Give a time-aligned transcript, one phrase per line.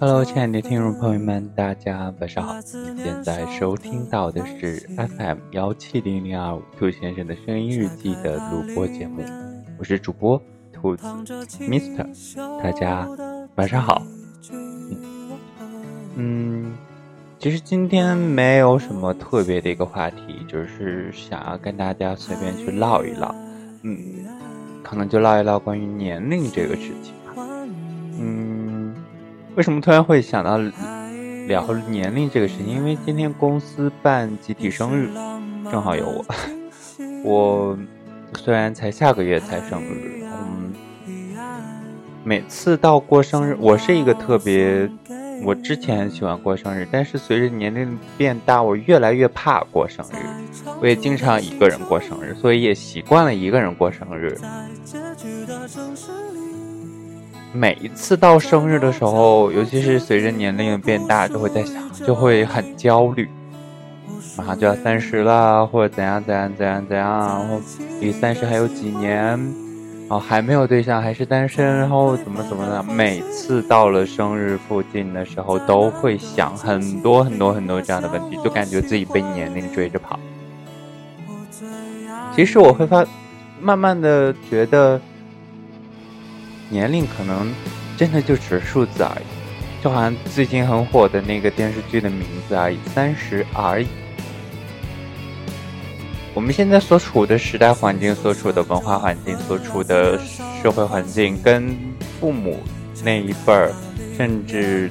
[0.00, 2.56] Hello，亲爱的听众朋友们，大家晚上好！
[2.56, 9.22] 你现在收听到的是 FM 幺七零零二五兔先生的声音日记的录播节目，
[9.78, 10.40] 我是主播
[10.72, 11.06] 兔子
[11.60, 12.08] Mister，
[12.60, 13.08] 大家
[13.54, 14.02] 晚上好。
[16.16, 16.72] 嗯，
[17.38, 23.32] 其实今天没有什么特别的一个话题，就是想要跟大家随便去唠一唠，
[23.82, 23.96] 嗯，
[24.82, 27.46] 可能就唠一唠关于年龄这个事情吧，
[28.18, 28.47] 嗯。
[29.58, 30.56] 为什么突然会想到
[31.48, 32.68] 聊年龄这个事情？
[32.68, 35.10] 因为今天公司办集体生日，
[35.68, 36.24] 正好有我。
[37.26, 37.78] 我
[38.36, 40.72] 虽然才下个月才生日，嗯，
[42.22, 44.88] 每次到过生日，我是一个特别，
[45.42, 50.70] 我之前喜欢过生日，但是随着年龄变大，我越来越怕过生日。
[50.80, 54.38] 我也经常一个人过生日，所以也习惯了一个人过生日。
[57.58, 61.74] 每一次到生日的时候，尤其是随着年龄的变大，就会在想，
[62.06, 63.28] 就会很焦虑，
[64.36, 67.60] 马上就要三十了，或者怎样怎样怎样怎样，然后
[68.00, 69.12] 离三十还有几年，
[70.08, 72.80] 然后还没有对象，还是单身，然后怎么怎么的。
[72.84, 80.16] 每次到了生日附近的时候，都会想很多很多很多这样的问题，就感觉自己被年龄追着跑。
[82.36, 83.04] 其实我会发，
[83.60, 85.00] 慢慢的觉得。
[86.70, 87.52] 年龄可能
[87.96, 93.86] 真的就只是数字而已，就好像最近很火的那个电视剧的名字而已，三十而已。
[96.34, 100.20] 我们现在所处的时代环境、所处的文化环境、所处的
[100.62, 101.76] 社会环境，跟
[102.20, 102.60] 父母
[103.02, 103.72] 那一辈儿，
[104.16, 104.90] 甚至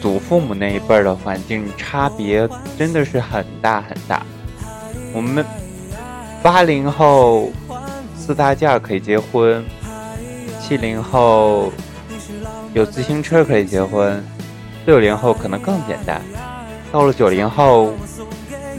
[0.00, 2.48] 祖父母那一辈儿的环境差别
[2.78, 4.24] 真的是很大很大。
[5.12, 5.44] 我们
[6.42, 7.50] 八零后。
[8.30, 9.64] 四大件可以结婚，
[10.60, 11.72] 七零后
[12.72, 14.24] 有自行车可以结婚，
[14.86, 16.22] 六零后可能更简单，
[16.92, 17.92] 到了九零后、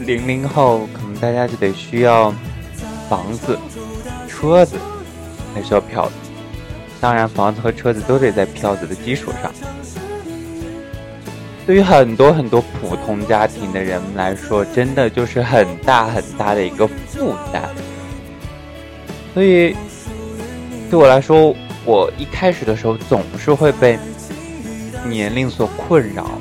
[0.06, 2.32] 零零后，可能大家就得需要
[3.10, 3.58] 房子、
[4.26, 4.76] 车子，
[5.54, 6.12] 还需要票子。
[6.98, 9.52] 当然，房子和车子都得在票子的基础上。
[11.66, 17.68] 对于很多很多普通家庭的人们来说，真的就是很大很大的一个负担。
[19.34, 19.74] 所以，
[20.90, 21.54] 对我来说，
[21.84, 23.98] 我一开始的时候总是会被
[25.06, 26.38] 年龄所困扰，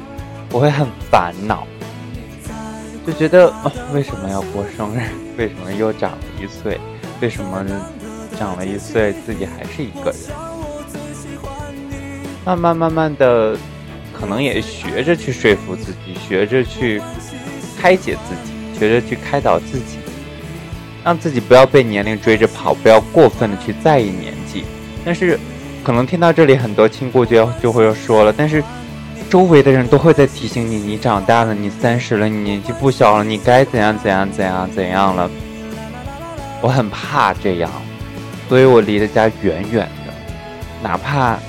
[0.52, 1.66] 我会很烦恼，
[3.08, 3.52] 就觉得
[3.94, 5.02] 为什么要过生日？
[5.38, 6.80] 为什么又长了一岁？
[7.22, 7.66] 为什么
[8.38, 10.20] 长了一岁自己还是一个人？
[12.44, 13.56] 慢慢慢慢的，
[14.12, 17.02] 可能也学着去说服自己，学着去
[17.80, 20.00] 开解自己，学着去开导自己。
[21.04, 24.64] 让自己不要被年龄追着跑，不要过分的去在意年纪。
[25.04, 25.40] 但是，
[25.84, 28.64] 可能听到这里，很多亲故就就会说了，但是
[29.30, 35.30] 周围的人都会在提醒你：你长大了，你三十了，你年纪不小了，你该怎样怎样怎样怎样了。
[36.62, 37.72] 我很怕这样，
[38.48, 40.14] 所以我离的家远远的，
[40.84, 41.40] 哪怕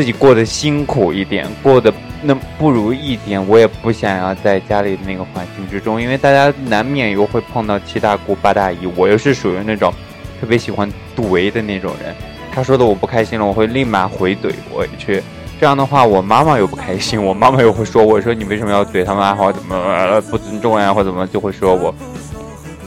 [0.00, 1.92] 自己过得辛苦一点，过得。
[2.22, 9.92] 那不如一点，我也不想要在家里那个环境之中，因为大家难免又会碰到七大姑八大姨，我又是属于那种
[10.40, 12.14] 特别喜欢怼的那种人。
[12.50, 15.22] 他说的我不开心了，我会立马回怼回去。
[15.60, 21.94] 这样的话，我妈妈又不开心，我妈妈又会说我说你为什么要怼他妈，或怎么不尊重呀，或怎么就会说我。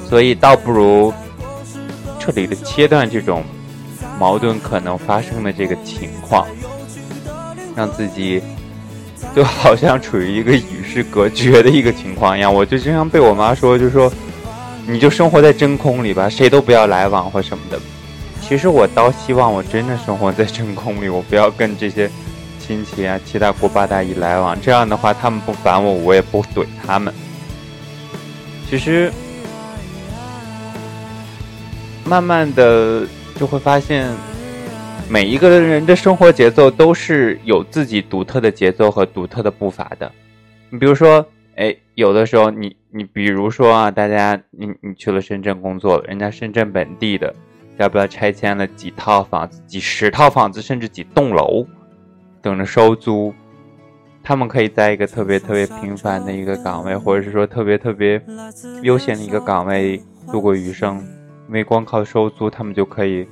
[0.10, 1.14] 所以倒不如
[2.20, 3.44] 彻底的切断这种
[4.20, 6.46] 矛盾可能发生的这个情况，
[7.76, 8.42] 让自己。
[9.34, 14.12] 就好像处于一个与世隔绝的一个情况一样，我就经常被我妈说，就说，
[14.86, 17.80] 你就生活在真空里吧，谁都不要来往或什么的。
[18.42, 22.12] 其实我倒希望我真的生活在真空里，我不要跟这些
[22.60, 24.60] 亲戚啊、七大姑八大姨来往。
[24.62, 27.14] 这样的话，他们不烦我，我也不怼他们。
[28.70, 29.10] 其实，
[32.04, 33.08] 慢慢的
[33.40, 34.12] 就会发现。
[35.10, 40.12] 每一个人的生活节奏都是有自己独特的节奏和独特的步伐的。
[40.72, 41.24] 你比如说，
[41.56, 47.34] 哎，有的时候你你比如说啊，大家你你去了深圳工作了，人家深圳本地的
[47.78, 51.68] 要不要拆迁了几套房子、几十套房子，甚至几栋楼
[52.42, 53.32] 等着收租，
[54.24, 58.20] 他们可以在一个特别特别平凡的一个岗位，或者是说特别特别
[58.82, 60.02] 悠闲的一个岗位
[60.32, 60.98] 度过余生，
[61.50, 63.28] 因为光靠收租，他们就可以。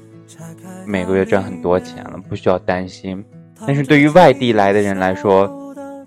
[0.85, 3.23] 每个月赚很多钱了，不需要担心。
[3.65, 5.49] 但是对于外地来的人来说，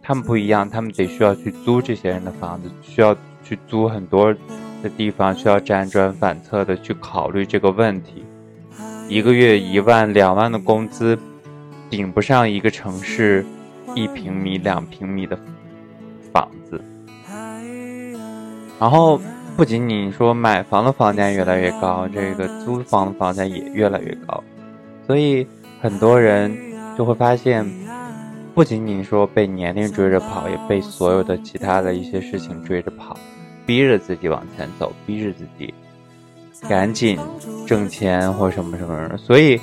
[0.03, 4.35] 他们不一样，他们得需要去租这些人的房子，需要去租很多
[4.83, 8.25] 的地方，需要辗转反侧的去考虑这个问题。
[9.09, 11.19] 一个月一万两万的工资，
[11.91, 13.45] 顶不上一个城市
[13.95, 15.39] 一平米、两平米的
[16.33, 16.81] 房子。
[18.81, 19.21] 然后
[19.57, 24.43] 不仅仅说买房的房价越来越高，这个租房的房价也越来越高，
[25.07, 25.47] 所以
[25.81, 26.53] 很多人
[26.99, 27.65] 就会发现，
[28.53, 33.17] 不仅仅说被年龄追着跑，也被所有的其他的一些事情追着跑，
[33.65, 35.73] 逼着自己往前走，逼着自己。
[36.69, 37.19] 赶紧
[37.67, 39.61] 挣钱或什么什么，所以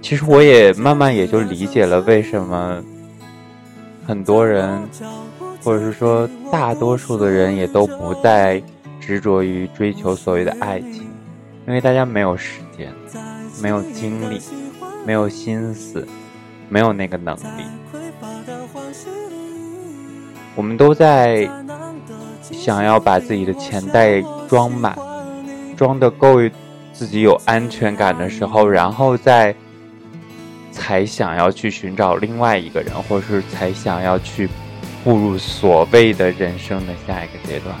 [0.00, 2.82] 其实我也慢慢也就理解了为什么
[4.06, 4.82] 很多人，
[5.62, 8.62] 或者是说大多数的人也都不再
[9.00, 11.10] 执着于追求所谓的爱情，
[11.66, 12.92] 因为大家没有时间，
[13.62, 14.40] 没有精力，
[15.06, 16.06] 没有心思，
[16.68, 17.64] 没有那个能力，
[20.54, 21.48] 我们都在
[22.42, 24.96] 想要把自己的钱袋装满。
[25.76, 26.36] 装的够
[26.92, 29.54] 自己有安全感的时候，然后再
[30.70, 34.46] 才想要去寻找另外一个人，或者是才想要去
[35.02, 37.74] 步入所谓的人生的下一个阶段。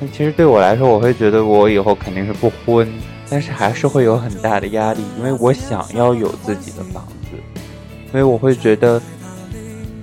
[0.00, 2.88] 但其实对我来说，我会觉得我以后肯定是不婚，
[3.28, 7.36] 但是还是会有很大的压力，因为我想要有自己的房子，
[8.10, 9.00] 所以我会觉得。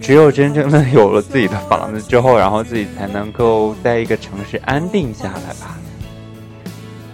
[0.02, 5.80] 只有真正的有了自己的房子之后，然后自己才能够在一个城市安定下来吧。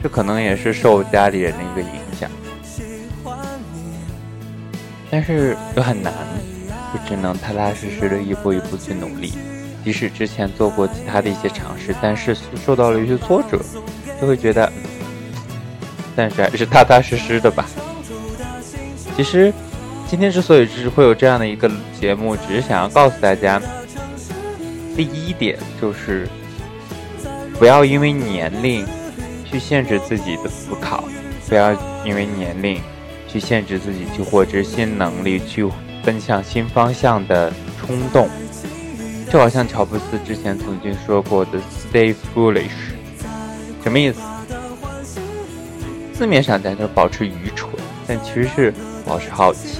[0.03, 1.87] 这可能也是受家里人的一个影
[2.19, 2.29] 响，
[5.09, 6.11] 但是又很难，
[6.93, 9.35] 就只能踏踏实实的一步一步去努力。
[9.83, 12.35] 即使之前做过其他的一些尝试，但是
[12.65, 13.59] 受到了一些挫折，
[14.19, 14.71] 就会觉得，
[16.15, 17.65] 暂时还是踏踏实实的吧。
[19.15, 19.53] 其实。
[20.09, 23.61] 今天之所以是会有这样的一个节目，只是想要告诉大家，
[24.93, 26.27] 第一点就是
[27.57, 28.85] 不要因为年龄
[29.49, 31.05] 去限制自己的思考，
[31.47, 31.71] 不要
[32.03, 32.81] 因为年龄
[33.25, 35.65] 去限制自己去获知新能力、去
[36.03, 37.49] 奔向新方向的
[37.79, 38.27] 冲动。
[39.31, 42.67] 就好像乔布斯之前曾经说过的 “Stay foolish”，
[43.81, 44.19] 什么意思？
[46.11, 47.71] 字面上讲就保持愚蠢，
[48.05, 48.73] 但其实是
[49.05, 49.79] 保持好奇。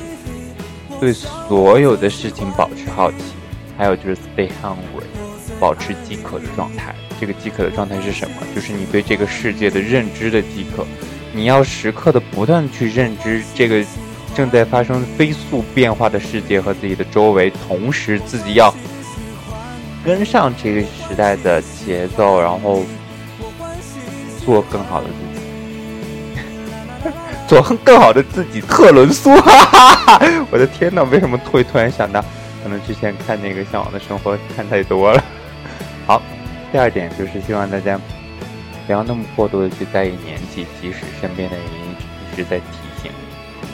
[1.02, 3.18] 对所有的事情保持好奇，
[3.78, 5.04] 还有就是 stay hungry，
[5.60, 6.96] 保持饥渴的状态。
[7.20, 8.38] 这个饥渴的状态是什么？
[8.56, 10.88] 就是你对这个世界的认知的饥渴。
[11.34, 13.86] 你要时刻的不断去认知这个
[14.34, 18.74] 正在发生飞速变化的世界和自己的周围，同时自己要
[20.04, 22.84] 跟上这个时代的节奏，然后
[24.44, 25.42] 做更好的自己。
[27.48, 30.46] 做更好的自己，特仑苏，哈 哈哈！
[30.52, 32.24] 我的天哪，为什么会突然想到？
[32.64, 35.24] 可能之前看那个《向往的生活》看太多了。
[36.06, 36.22] 好，
[36.72, 38.00] 第二点就是希望大家
[38.86, 42.66] 不要那么过多的去在意年纪，即使身边的人一直在提
[43.02, 43.12] 醒，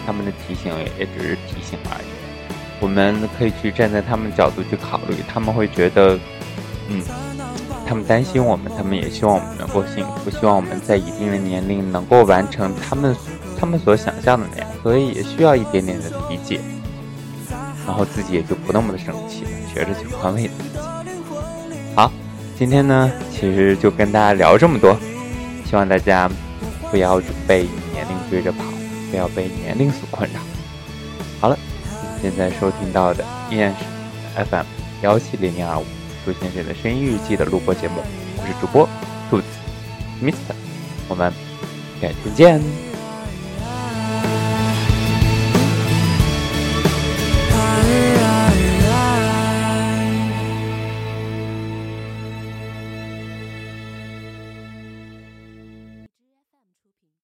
[0.06, 2.17] 他们的提醒也只是提醒而已。
[2.80, 6.20] 我们可以去站在他们角度去考虑，他们会觉得，
[6.90, 7.02] 嗯，
[7.88, 13.16] 他们担心我们，他们也希望我们能够幸福，希望我们在一定的年龄能够完成他们。
[13.60, 16.62] 他们所想象的那样，所以也需要一点点的理解，
[17.88, 20.78] 然后自己也就不那么的生气了，学着去宽慰自己。
[21.96, 22.12] 好，
[22.56, 24.96] 今天呢，其实就跟大家聊这么多，
[25.66, 26.30] 希望大家
[26.92, 28.64] 不要被年龄追着跑，
[29.10, 30.40] 不要被年龄所困扰。
[31.42, 31.58] 好了，
[32.22, 34.66] 现在收听到的依然是 FM
[35.04, 35.86] 幺七零零二五
[36.26, 38.02] 朱先生的声音日记的录播节目，
[38.38, 38.88] 我是主播
[39.30, 39.46] 兔子
[40.22, 40.56] Mister，
[41.08, 41.32] 我们
[42.02, 42.87] 改天见。